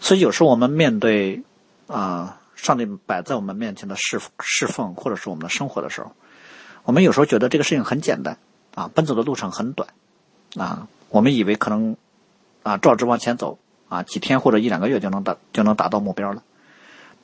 [0.01, 1.43] 所以有时候我们面对
[1.87, 6.15] 啊，上帝摆在我们面前的侍侍奉，或者是我们的生活的时候，
[6.83, 8.37] 我们有时候觉得这个事情很简单
[8.75, 9.89] 啊，奔走的路程很短
[10.57, 11.97] 啊，我们以为可能
[12.63, 13.59] 啊照直往前走。
[13.89, 16.43] 啊，几天或者一两个月就能达就能达到目标了，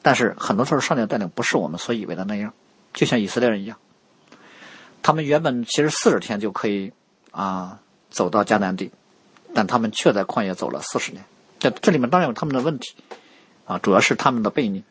[0.02, 2.52] 但是很多时候上帝的带领不是我们所以为的那样，
[2.92, 3.78] 就像以色列人一样，
[5.00, 6.92] 他们原本其实四十天就可以
[7.30, 7.80] 啊
[8.10, 8.90] 走到迦南地，
[9.54, 11.24] 但他们却在旷野走了四十年。
[11.58, 12.94] 这这里面当然有他们的问题
[13.64, 14.84] 啊，主要是他们的悖逆，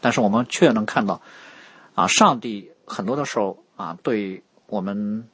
[0.00, 1.20] 但是我们却能看到
[1.94, 5.28] 啊，上帝很多的时候啊，对我们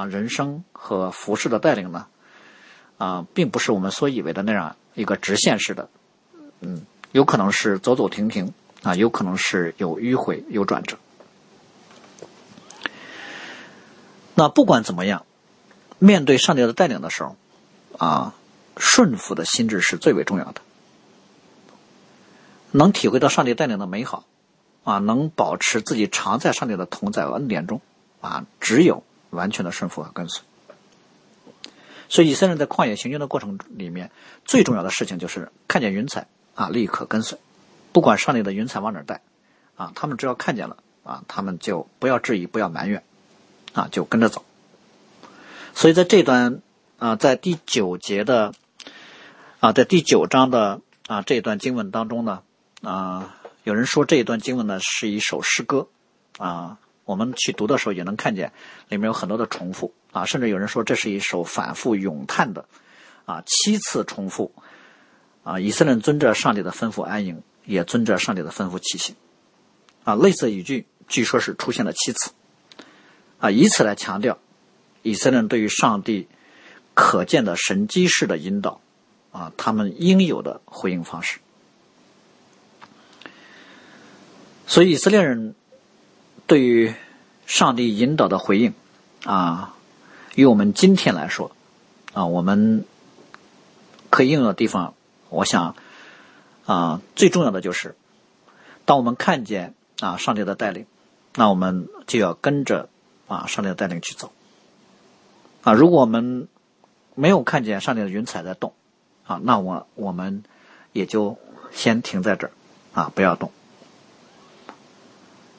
[0.00, 2.06] 啊人生和服饰的带领呢
[2.98, 4.76] 啊，并不是我们所以为的那样。
[4.92, 5.88] 一个直线式的，
[6.60, 10.98] 嗯，有可能是走走停停啊，有可能是有迂回有转折。
[14.34, 15.24] 那不管怎么样，
[16.00, 17.36] 面对上帝的带领的时候，
[17.98, 18.34] 啊，
[18.76, 20.60] 顺服的心智是最为重要的。
[22.72, 24.24] 能体会到上帝带领的美好，
[24.82, 27.80] 啊，能保持自己常在上帝的同在恩典中，
[28.20, 30.42] 啊，只有完全的顺服和跟随。
[32.08, 34.10] 所以以色列人在旷野行军的过程里面，
[34.44, 37.38] 最重要的事情就是看见云彩啊，立刻跟随，
[37.92, 39.22] 不管上帝的云彩往哪带，
[39.76, 43.04] 啊，他们只要看见了啊，他们就不要质疑，不要埋怨，
[43.74, 44.44] 啊，就跟着走。
[45.72, 46.60] 所以在这段
[46.98, 48.54] 啊，在第九节的
[49.60, 52.42] 啊，在第九章的啊这一段经文当中呢，
[52.82, 55.86] 啊，有人说这一段经文呢是一首诗歌，
[56.38, 56.78] 啊。
[57.10, 58.52] 我们去读的时候也能看见，
[58.88, 62.66] 里面有很多的重复啊，甚至有人说这是一首反复咏叹的，
[63.24, 64.54] 啊，七次重复，
[65.42, 69.16] 啊，以色列人遵着上帝的吩咐安营，也遵着上帝的吩咐骑行，
[70.04, 72.30] 啊，类似语句据说是出现了七次，
[73.40, 74.38] 啊，以此来强调
[75.02, 76.28] 以色列人对于上帝
[76.94, 78.80] 可见的神机式的引导，
[79.32, 81.40] 啊，他们应有的回应方式，
[84.68, 85.56] 所以以色列人。
[86.50, 86.92] 对于
[87.46, 88.74] 上帝引导的回应，
[89.24, 89.76] 啊，
[90.34, 91.52] 与我们今天来说，
[92.12, 92.84] 啊，我们
[94.10, 94.94] 可以应用的地方，
[95.28, 95.76] 我想，
[96.66, 97.94] 啊，最重要的就是，
[98.84, 100.86] 当我们看见啊上帝的带领，
[101.36, 102.88] 那我们就要跟着
[103.28, 104.32] 啊上帝的带领去走。
[105.62, 106.48] 啊，如果我们
[107.14, 108.72] 没有看见上帝的云彩在动，
[109.24, 110.42] 啊，那我我们
[110.92, 111.38] 也就
[111.70, 112.50] 先停在这儿，
[112.92, 113.52] 啊，不要动。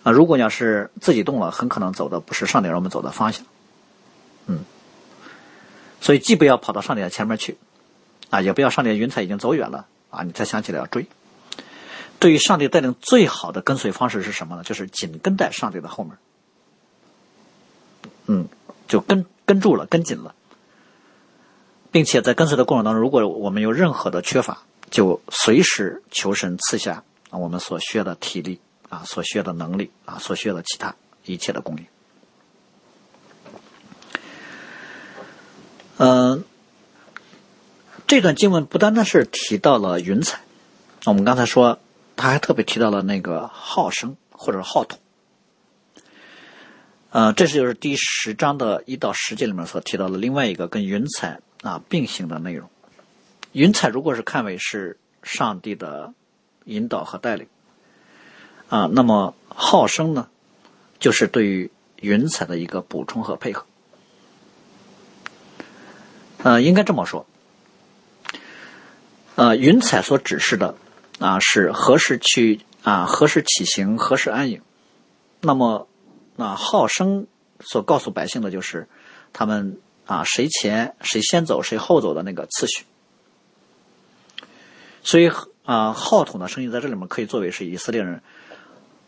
[0.04, 3.46] 啊，如果要是自己动了，很可能走的不是上帝让我们走的方向，
[4.48, 4.66] 嗯，
[6.00, 7.58] 所以既不要跑到上帝的前面去，
[8.32, 11.06] 啊，也不要上帝的云彩已经走远了，啊，你才想起来要追。
[12.18, 14.64] 对于上帝带领最好的跟随方式是什么呢？
[14.64, 16.14] 就是紧跟在上帝的后面，
[18.26, 18.48] 嗯，
[18.88, 20.34] 就跟跟住了，跟紧了，
[21.92, 28.60] 并且在跟随的过程当中，如果我们有任何的缺乏，就随时求神赐下我们所需要的体力。
[28.92, 31.86] 啊，所需要的能力啊，所需要的其他一切的供应。
[35.98, 36.44] 嗯，
[38.06, 40.42] 这段经文不单单是提到了云彩，
[41.06, 41.80] 我们刚才说，
[42.18, 45.00] 他还特别提到了那个号声或者号筒。
[47.12, 52.70] 呃，这是就是第十章的一到十节里面所提到的另外一个跟云彩啊并行的内容。
[53.54, 56.14] 云彩如果是看为是上帝的
[56.66, 57.48] 引导和带领。
[58.72, 60.30] 啊，那么号声呢，
[60.98, 63.66] 就是对于云彩的一个补充和配合。
[66.38, 67.26] 呃，应该这么说，
[69.36, 70.76] 呃，云彩所指示的
[71.20, 74.62] 啊是何时去啊何时起行何时安营，
[75.42, 75.90] 那么
[76.38, 77.28] 啊号声
[77.60, 78.88] 所告诉百姓的就是
[79.34, 82.86] 他们啊谁前谁先走谁后走的那个次序。
[85.04, 85.30] 所以
[85.66, 88.24] 啊号筒的声音在这里面可以作为是以色列人。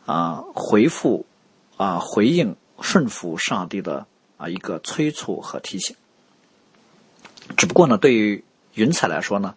[0.06, 1.26] 啊，回复
[1.78, 5.96] 啊，回应顺服上帝的啊一个催促和提醒。
[7.56, 9.56] 只不过呢，对于云彩来说呢，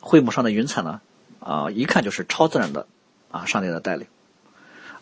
[0.00, 1.02] 会幕上的云彩呢，
[1.40, 2.86] 啊，一看就是超自然的
[3.30, 4.06] 啊，上帝的带领；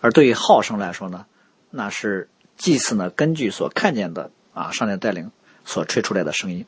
[0.01, 1.27] 而对于号声来说呢，
[1.71, 5.31] 那是祭祀呢根据所看见的啊，上帝带领
[5.65, 6.67] 所吹出来的声音。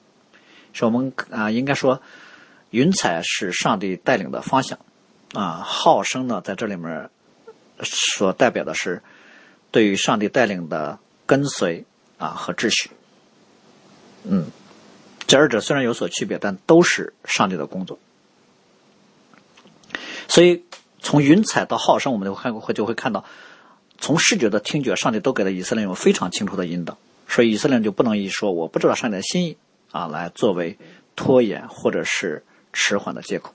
[0.72, 2.00] 是我们啊，应该说，
[2.70, 4.78] 云彩是上帝带领的方向
[5.32, 7.10] 啊，号声呢，在这里面。
[7.82, 9.02] 所代表的是
[9.70, 11.84] 对于上帝带领的跟随
[12.18, 12.90] 啊和秩序。
[14.24, 14.46] 嗯，
[15.26, 17.98] 这二者虽然有所区别，但都是上帝的工作。
[20.28, 20.64] 所以
[21.00, 23.24] 从云彩到号声，我们就会看会就会看到，
[23.98, 26.98] 从视觉的听觉，上帝都给了以色列人非常清楚的引导。
[27.28, 29.56] 所以以色列人就不能以说我不知道上帝的心意
[29.90, 30.78] 啊，来作为
[31.14, 33.52] 拖延或者是迟缓的借口。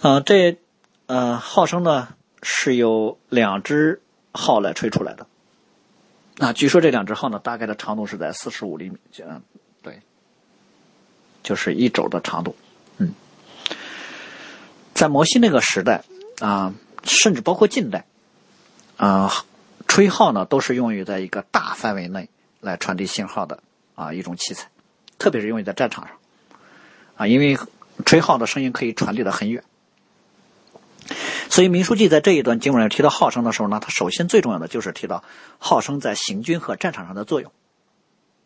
[0.00, 0.58] 呃，这
[1.06, 2.08] 呃号声呢
[2.42, 4.00] 是由两只
[4.32, 5.26] 号来吹出来的。
[6.36, 9.42] 那据说这两只号呢，大概的长度是在四十五厘米，嗯，
[9.82, 10.00] 对，
[11.42, 12.56] 就是一轴的长度。
[12.98, 13.14] 嗯，
[14.94, 16.02] 在摩西那个时代
[16.40, 18.04] 啊，甚至包括近代
[18.96, 19.32] 啊。
[19.86, 22.28] 吹号呢，都是用于在一个大范围内
[22.60, 23.62] 来传递信号的
[23.94, 24.68] 啊一种器材，
[25.18, 26.16] 特别是用于在战场上
[27.16, 27.56] 啊，因为
[28.04, 29.62] 吹号的声音可以传递的很远。
[31.48, 35.22] 所以《民书记》在这一段经文里提到号声的时候呢，他首先最重要的就是提到
[35.58, 37.52] 号声在行军和战场上的作用。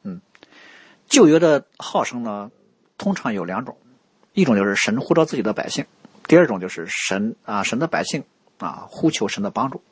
[0.02, 0.20] 嗯，
[1.08, 2.50] 旧约的号声呢，
[2.98, 3.76] 通常有两种，
[4.34, 5.86] 一种就是神呼召自己的百姓，
[6.26, 8.24] 第二种就是神啊神的百姓
[8.58, 9.82] 啊呼求神的帮助。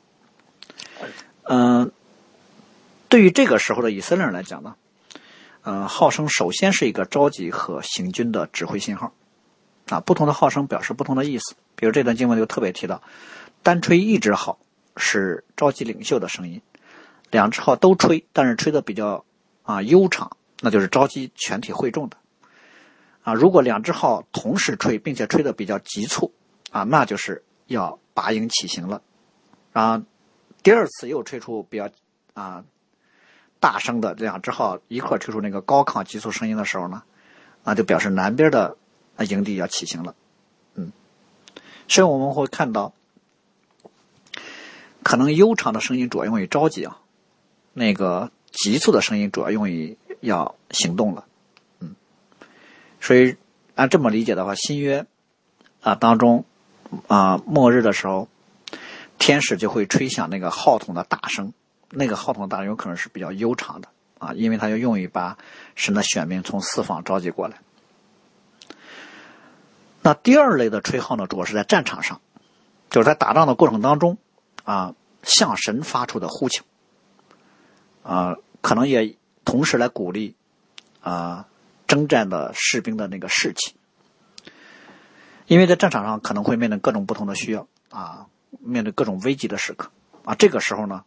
[1.43, 1.91] 嗯，
[3.09, 4.75] 对于这个时候的以色列人来讲呢，
[5.63, 9.13] 呃，号声首先是一个召集和行军的指挥信号，
[9.89, 11.55] 啊，不同的号声表示不同的意思。
[11.75, 13.01] 比如这段经文就特别提到，
[13.63, 14.59] 单吹一只号
[14.95, 16.61] 是召集领袖的声音，
[17.31, 19.23] 两只号都吹，但是吹的比较
[19.63, 22.17] 啊悠长，那就是召集全体会众的。
[23.23, 26.33] 啊，如果两只号同时吹，并且吹的比较急促，
[26.71, 29.01] 啊，那就是要拔营起行了，
[29.73, 30.03] 啊。
[30.63, 31.89] 第二次又吹出比较
[32.33, 32.65] 啊
[33.59, 37.03] 大声的两只号一块吹出那个高亢急促声音的时候呢，
[37.63, 38.75] 那就表示南边的
[39.25, 40.15] 营地要起行了，
[40.75, 40.91] 嗯，
[41.87, 42.93] 所以我们会看到，
[45.03, 46.99] 可能悠长的声音主要用于着急啊，
[47.73, 51.25] 那个急促的声音主要用于要行动了，
[51.79, 51.95] 嗯，
[52.99, 53.37] 所以
[53.75, 55.05] 按这么理解的话，新约
[55.81, 56.45] 啊当中
[57.07, 58.27] 啊末日的时候。
[59.19, 61.51] 天使就会吹响那个号筒的大声，
[61.89, 65.39] 那个号筒大声有可能是比较悠长的啊，因为它要用于把
[65.73, 67.57] 神的选民从四方召集过来。
[70.07, 72.21] 那第二类的吹号呢，主要是在战场上，
[72.89, 74.17] 就是在打仗的过程当中
[74.63, 76.63] 啊，向神发出的呼求。
[78.03, 80.33] 啊，可能也同时来鼓励
[81.01, 81.45] 啊
[81.87, 83.75] 征战的士兵的那个士气，
[85.45, 88.27] 因为在战场上可能会面临各种不同的需要啊。
[88.61, 89.91] 面对各种危急的时刻，
[90.23, 91.03] 啊，这个时候呢，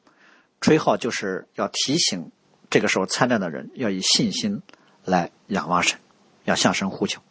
[0.61, 2.31] 吹号就是要提醒
[2.69, 4.61] 这个时候参战的人要以信心
[5.07, 5.99] 来仰望神，
[6.45, 7.23] 要向神呼求，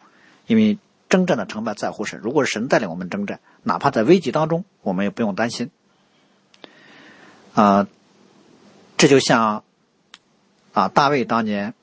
[0.48, 2.20] 因为征战的成败在乎神。
[2.24, 5.72] 如果是神带领我们征战，哪怕在危机当中，我们也不用担心。
[7.54, 7.88] 啊，
[8.96, 9.64] 这就像
[10.74, 11.74] 啊，大卫当年。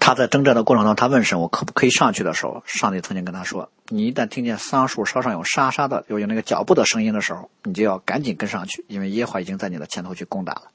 [0.00, 10.70] 他在征战的过程中，他问神：“我可不可以上去？”的时候，上帝曾经跟他说：“你一旦听见桑树梢上有沙沙的，有有那个脚步的声音的时候，你就要赶紧跟上去，因为耶和华已经在你的前头去攻打了。”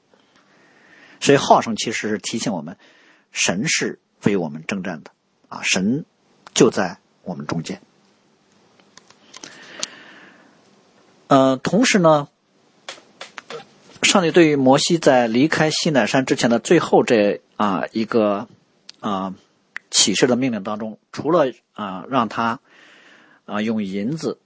[1.18, 2.76] 所以号声其实是提醒我们，
[3.32, 5.10] 神是为我们征战的
[5.48, 6.04] 啊，神
[6.52, 7.80] 就在我们中间。
[11.28, 12.28] 呃，同时呢，
[14.02, 18.48] 上帝对于摩西在离开西乃山之前的最后这啊一个。
[19.00, 19.34] 啊，
[19.90, 22.60] 启示的命令当中，除了啊让他
[23.44, 24.38] 啊用银子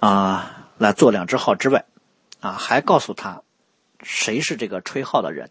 [0.00, 1.84] 啊来做两只号之外，
[2.40, 3.42] 啊还告诉他
[4.02, 5.50] 谁是这个吹号的人。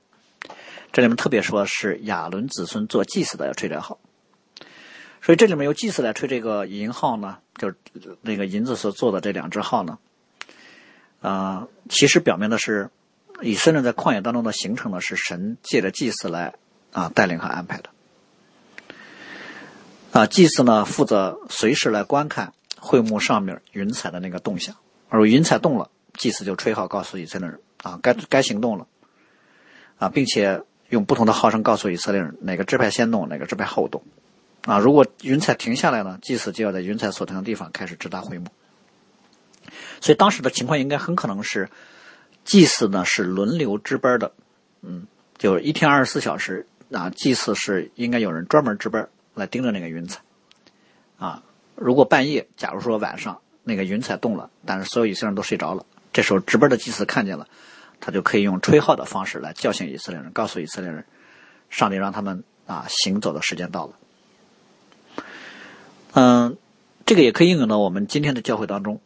[0.91, 3.99] 这里面特别说是亚伦子孙做祭祀的要吹这号，
[5.21, 7.75] 所以这里面由祭祀来吹这个银号呢，就是
[8.21, 9.97] 那个银子所做的这两只号呢，
[11.21, 12.89] 啊其实表明的是
[13.41, 16.53] 以色列在旷野当中的形成呢是神借着祭祀来
[16.91, 17.89] 啊带领和安排的。
[20.13, 24.75] 啊，祭司呢负责随时来观看会幕上面云彩的那个动向，
[25.09, 28.87] 而云彩动了，祭司就吹号告诉以色列人啊，该该行动了，
[29.97, 34.01] 啊，并且用不同的号声告诉以色列人哪个支派先动，哪个支派后动，
[34.65, 38.47] 啊，如果云彩停下来呢，祭司就要在云彩所停的地方开始直达会幕。
[40.01, 41.69] 所以当时的情况应该很可能是，
[42.43, 44.31] 祭司呢是轮流值班的，
[44.81, 45.05] 嗯，
[45.37, 49.09] 就一天二十四小时啊，祭司是应该有人专门值班。
[49.35, 50.19] 来盯着那个云彩，
[51.19, 51.43] 啊，
[51.75, 57.47] 如果半夜，假如说晚上那个云彩动了，但是所有以色列人都睡着了，这时候值班的祭司看见了，
[57.99, 61.05] 他就可以用吹号的方式来叫醒以色列人，告诉以色列人，
[61.69, 63.93] 上帝让他们啊行走的时间到了。
[66.19, 66.57] 嗯，
[67.05, 68.99] 这个也可以应用到我们今天的教会当中，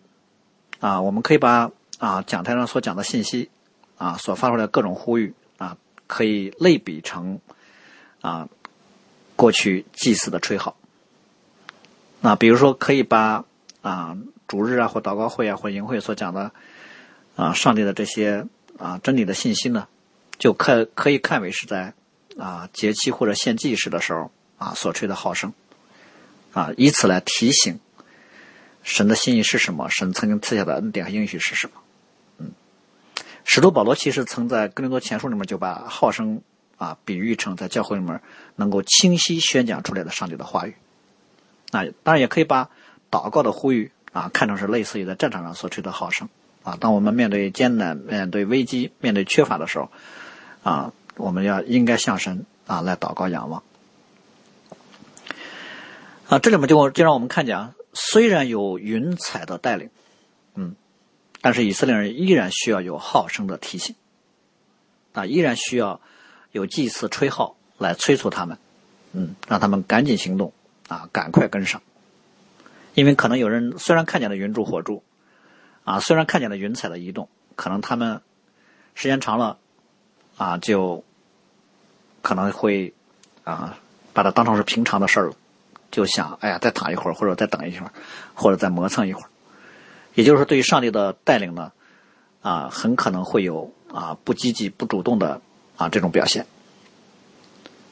[0.80, 3.50] 啊，我们可以把啊讲台上所讲的信息
[3.98, 5.76] 啊所发出来各种呼吁啊，
[6.08, 7.42] 可以类比成
[8.22, 8.48] 啊
[9.36, 10.78] 过去祭祀的吹号。
[12.22, 13.44] 那比如说，可以把
[13.82, 16.54] 啊主日啊或祷告会啊或营会所讲的
[17.36, 18.48] 啊上帝的这些
[18.78, 19.86] 啊真理的信息呢，
[20.38, 21.94] 就看可以看为是在
[22.38, 25.52] 啊节期或者献祭时的时候啊所吹的号声
[26.54, 27.80] 啊，以此来提醒。
[28.84, 29.88] 神的心意是什么？
[29.90, 31.74] 神曾经赐下的恩典和应许是什么？
[32.40, 32.52] 嗯，
[33.46, 36.42] 使徒保罗其实曾在哥林多前书里面就把号声
[36.78, 38.20] 啊比喻成在教会里面
[38.56, 40.74] 能够清晰宣讲出来的上帝的话语。
[41.70, 42.72] 啊，当然也可以把
[43.12, 46.28] 祷告的呼吁啊看成是类似于在战场上所吹的号声
[46.64, 46.76] 啊。
[46.80, 49.92] 当我们面对艰难、面对危机、面对缺乏的时候
[50.64, 53.62] 啊，我们要应该向神啊来祷告仰望。
[56.32, 57.76] 啊，这里面就就让我们看见啊。
[57.92, 59.90] 虽然有云彩的带领，
[60.56, 60.78] 嗯，
[61.42, 63.98] 但是以色列人依然需要有号声的提醒，
[65.12, 66.00] 啊，依然需要
[66.54, 68.58] 有祭祀吹号来催促他们，
[69.12, 70.54] 嗯，让他们赶紧行动，
[70.88, 71.82] 啊，赶快跟上，
[72.94, 75.04] 因为可能有人虽然看见了云柱火柱，
[75.84, 77.28] 啊，虽然看见了云彩的移动，
[77.58, 78.22] 可能他们
[78.96, 79.58] 时间长了，
[80.38, 81.04] 啊，就
[82.22, 82.94] 可能会
[83.44, 83.78] 啊
[84.14, 85.36] 把它当成是平常的事儿了。
[85.92, 87.92] 就想，哎呀，再躺一会儿，或者再等一会儿，
[88.34, 89.30] 或者再磨蹭一会儿。
[90.16, 91.72] 也就是说，对于上帝的带领呢，
[92.42, 95.42] 啊，很可能会有啊不积极、不主动的
[95.78, 96.46] 啊这种表现。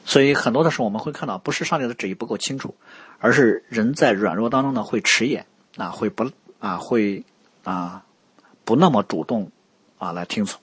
[0.04, 2.74] 所以很多的时候，我们会看到，不是上帝的旨意不够清楚，
[3.18, 5.46] 而是人在软弱当中呢会迟延
[5.76, 7.24] 啊，会不啊会
[7.64, 8.04] 啊
[8.64, 9.50] 不那么主动
[9.98, 10.60] 啊来听从。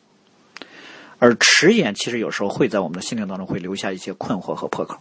[1.19, 4.99] 而迟延其实有时候会在我们的心灵当中会留下一些困惑和破口。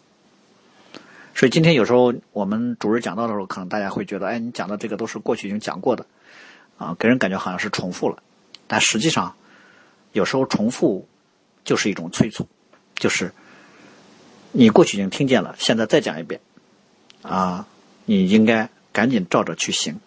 [1.36, 6.06] 所以今天有时候我们主日讲到的时候，可能大家会觉得，哎，你讲的这个都是过去已经讲过的，
[6.78, 8.22] 啊，给人感觉好像是重复了。
[8.66, 9.36] 但实际上，
[10.12, 11.06] 有时候重复
[11.62, 12.48] 就是一种催促，
[12.94, 13.34] 就是
[14.52, 16.40] 你过去已经听见了，现在再讲一遍，
[17.20, 17.66] 啊，
[18.06, 20.00] 你应该赶紧照着去行。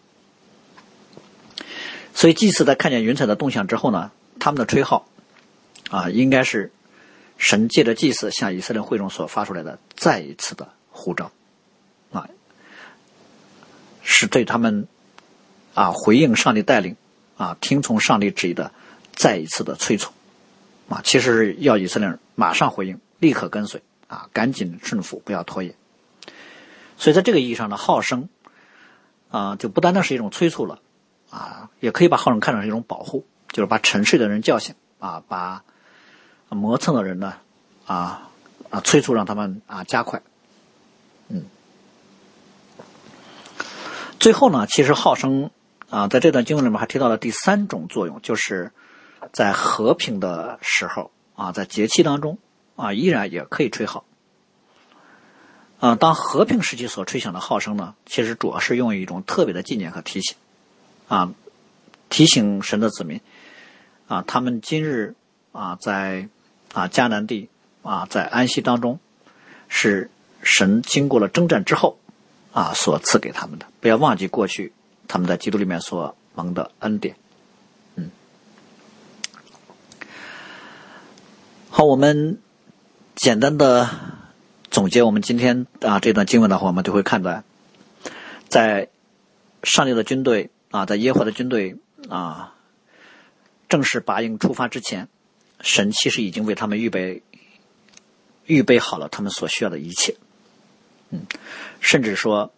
[2.16, 4.10] 所以祭司在看见云彩的动向之后呢，
[4.40, 5.08] 他们的吹号，
[5.92, 6.72] 啊，应该是
[7.38, 10.70] 神借着祭司向以色列会众所发出来的再一次的。
[11.00, 11.32] 护照，
[12.12, 12.28] 啊，
[14.04, 14.88] 是对他们
[15.74, 16.96] 啊回应上帝带领
[17.38, 18.72] 啊听从上帝旨意的
[19.14, 20.12] 再一次的催促
[20.90, 25.74] 啊，其实要以色列人马上回应，立刻跟随啊，赶紧顺服，不要拖延。
[26.98, 28.28] 所以在这个意义上呢号声
[29.32, 30.80] 啊，就不单单是一种催促了
[31.30, 35.64] 啊，也可以把号声看成是一种保护，就是把沉睡的人叫醒啊，把
[36.50, 37.36] 磨蹭的人呢
[37.86, 38.30] 啊
[38.70, 40.22] 啊催促让他们啊加快。
[41.32, 41.46] 嗯，
[44.20, 45.52] 最后呢，其实号声
[45.92, 48.72] 啊，在这段经文里面还提到了第三种作用，就是
[49.32, 52.40] 在和平的时候啊，在节气当中
[52.76, 54.06] 啊，依然也可以吹号。
[55.80, 60.36] 啊，当和平时期所吹响的号声呢，其实主要是用于一种特别的纪念和提醒
[61.08, 61.32] 啊，
[62.10, 63.22] 提醒神的子民
[64.08, 65.14] 啊，他们今日
[65.52, 66.28] 啊，在
[66.74, 67.50] 啊迦南地
[67.84, 69.00] 啊，在安息当中
[69.68, 70.10] 是。
[70.42, 72.00] 神经过了征战之后，
[72.54, 74.74] 啊，所赐给他们的，不要忘记过去
[75.08, 77.16] 他们在基督里面所蒙的恩典。
[77.96, 78.10] 嗯，
[81.70, 82.40] 好，我们
[83.16, 83.90] 简单的
[84.72, 87.44] 总结我们今天啊这段经文的话，我们就会看到，
[88.48, 88.90] 在
[89.64, 91.78] 上帝的军队啊，在耶和华的军队
[92.08, 92.56] 啊
[93.68, 95.10] 正式拔营出发之前，
[95.60, 97.24] 神其实已经为他们预备
[98.46, 100.16] 预备好了他们所需要的一切。
[101.12, 101.26] 嗯，
[101.80, 102.54] 甚至说，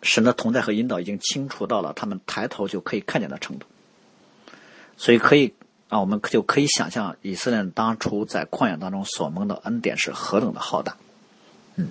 [0.00, 3.66] 神的同在和引导已经清除到了他们抬头就可以看见的程度，
[4.96, 5.52] 所以可以
[5.88, 10.96] 啊，我们就可以想象以色列当初在旷野当中所蒙的恩典是何等的浩大。
[11.76, 11.88] 嗯，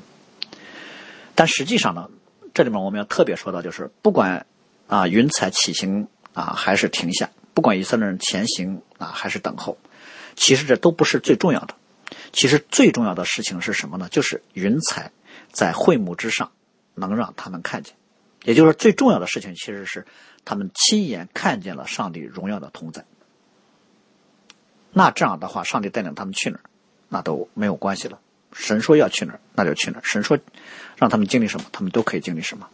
[1.35, 2.09] 但实际上呢，
[2.53, 4.47] 这里面我们要特别说到，就是不管
[4.87, 9.77] 啊云彩起行啊还是停下，不管以色列人前行啊还是等候，
[10.35, 11.75] 其实这都不是最重要的。
[12.33, 14.09] 其实最重要的事情是什么呢？
[14.09, 15.11] 就是云彩。
[15.51, 16.51] 在会幕之上，
[16.95, 17.93] 能让他们看见，
[18.43, 20.05] 也就是最重要的事情，其实是
[20.45, 23.05] 他们亲眼看见了上帝荣耀的同在。
[24.93, 26.63] 那这样的话，上帝带领他们去哪儿，
[27.09, 28.19] 那都没有关系了。
[28.53, 30.37] 神说要去哪儿，那就去哪儿；神说
[30.97, 32.67] 让他们经历什么，他们都可以经历什么。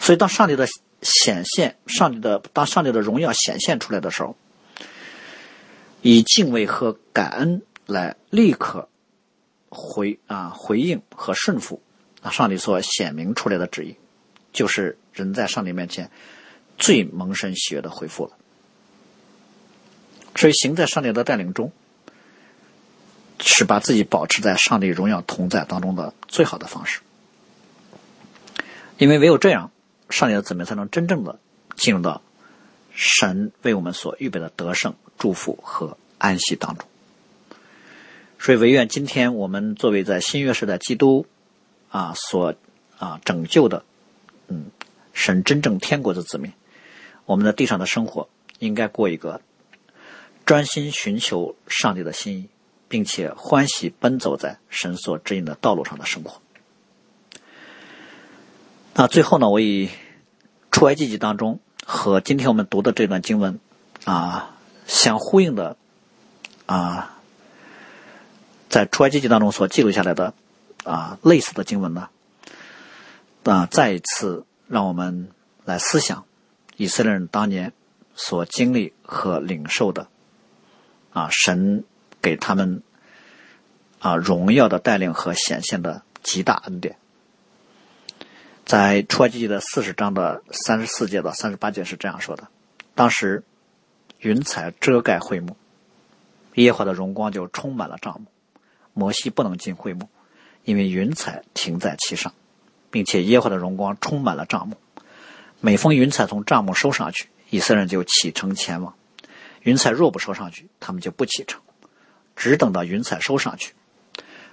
[0.00, 0.66] 所以，当上帝的
[1.02, 4.36] 显现，上帝的当上帝的荣耀显现出来的时候，
[6.02, 8.88] 以敬畏和感恩来立刻。
[9.68, 11.82] 回啊，回应和顺服
[12.22, 13.96] 啊，上帝所显明出来的旨意，
[14.52, 16.10] 就是人在上帝面前
[16.78, 18.32] 最蒙神喜悦的回复了。
[20.36, 21.72] 所以，行在上帝的带领中，
[23.40, 27.00] 是把自己保持在上帝荣耀同在当中的最好的方式。
[28.98, 29.72] 因为唯有这样，
[30.10, 31.40] 上帝的子民才能真正的
[31.76, 32.22] 进入到
[32.92, 36.88] 神为我们所预备的得胜、祝福和安息当中。
[38.40, 41.26] 所以，唯愿今天我们作为在新约时代基督
[41.90, 42.54] 啊所
[42.96, 43.84] 啊拯救的，
[44.46, 44.66] 嗯，
[45.12, 46.52] 神真正天国的子民，
[47.26, 48.28] 我们在地上的生活
[48.60, 49.40] 应该过一个
[50.46, 52.48] 专心寻求上帝的心意，
[52.88, 56.40] 并且欢喜奔走在神所指引的道路上的生活。
[58.94, 59.90] 那最后呢，我以
[60.70, 63.58] 出埃及记当中和今天我们读的这段经文
[64.04, 65.76] 啊相呼应的
[66.66, 67.16] 啊。
[68.68, 70.34] 在出埃及记当中所记录下来的
[70.84, 72.08] 啊类似的经文呢，
[73.44, 75.30] 啊再一次让我们
[75.64, 76.24] 来思想
[76.76, 77.72] 以色列人当年
[78.14, 80.08] 所经历和领受的
[81.12, 81.84] 啊神
[82.20, 82.82] 给他们
[84.00, 86.96] 啊荣耀的带领和显现的极大恩典。
[88.66, 92.48] 在出埃及记的四十章的三十四节到三十八节是这样说的：
[92.94, 93.42] 当时
[94.18, 95.56] 云彩遮盖会幕，
[96.56, 98.26] 耶和华的荣光就充满了帐幕。
[98.98, 100.08] 摩西不能进会幕，
[100.64, 102.34] 因为云彩停在其上，
[102.90, 104.76] 并且耶和华的荣光充满了帐幕。
[105.60, 108.92] 每逢云彩从帐幕收上去，以色列人就启程前往；
[109.62, 111.60] 云彩若不收上去，他们就不启程，
[112.34, 113.72] 只等到云彩收上去。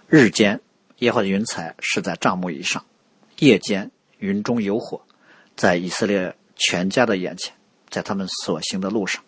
[0.08, 0.62] 日间，
[1.00, 2.84] 耶和华的云彩是在帐幕以上；
[3.40, 3.90] 夜间，
[4.20, 5.02] 云中有火，
[5.56, 7.56] 在以色列全家的眼前，
[7.90, 9.24] 在他们所行的路上，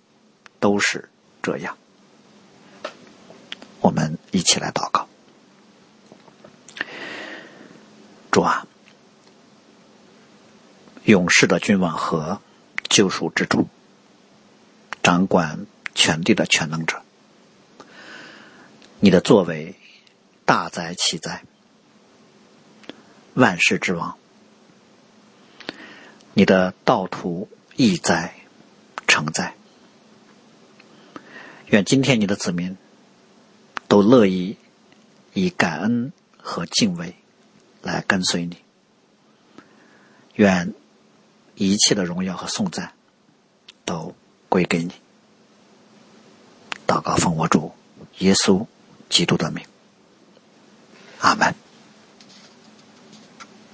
[0.60, 1.10] 都是
[1.42, 1.76] 这样。
[3.82, 5.07] 我们一起来祷告。
[8.38, 8.68] 主啊，
[11.06, 12.40] 勇士的君王和
[12.88, 13.68] 救赎之主，
[15.02, 15.66] 掌管
[15.96, 17.02] 全地的全能者，
[19.00, 19.74] 你的作为
[20.46, 21.46] 大哉奇哉，
[23.34, 24.20] 万世之王，
[26.36, 28.36] 你的道途亦哉
[29.08, 29.56] 成哉。
[31.70, 32.78] 愿今天你的子民。
[33.88, 34.58] 都乐意
[35.34, 37.16] 以感恩和敬畏
[37.88, 38.58] 来跟随你，
[40.36, 40.74] 愿
[41.56, 42.94] 一切的荣耀和颂赞
[43.86, 44.14] 都
[44.50, 44.92] 归给你。
[46.86, 47.74] 祷告奉我主
[48.20, 48.66] 耶稣
[49.10, 49.66] 基督的名，
[51.20, 51.56] 阿门。